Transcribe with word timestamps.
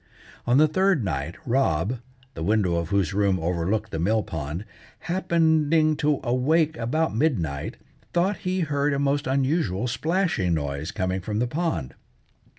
On 0.47 0.57
the 0.57 0.67
third 0.67 1.05
night 1.05 1.35
Rob, 1.45 1.99
the 2.33 2.41
window 2.41 2.77
of 2.77 2.89
whose 2.89 3.13
room 3.13 3.39
overlooked 3.39 3.91
the 3.91 3.99
mill 3.99 4.23
pond, 4.23 4.65
happening 5.01 5.95
to 5.97 6.19
awake 6.23 6.75
about 6.77 7.15
midnight, 7.15 7.77
thought 8.11 8.37
he 8.37 8.61
heard 8.61 8.93
a 8.93 8.97
most 8.97 9.27
unusual 9.27 9.85
splashing 9.87 10.55
noise 10.55 10.89
coming 10.91 11.21
from 11.21 11.37
the 11.37 11.45
pond. 11.45 11.93